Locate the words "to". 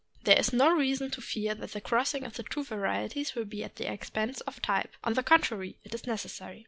1.11-1.21